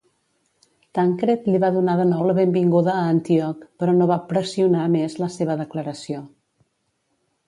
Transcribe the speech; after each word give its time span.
Tancred 0.97 1.43
li 1.49 1.59
va 1.63 1.67
donar 1.75 1.93
de 1.99 2.07
nou 2.13 2.23
la 2.29 2.35
benvinguda 2.39 2.95
a 2.95 3.03
Antioch, 3.09 3.61
però 3.83 3.93
no 3.97 4.07
va 4.13 4.17
pressionar 4.31 4.87
més 4.95 5.19
la 5.25 5.29
seva 5.35 5.59
declaració. 5.61 6.23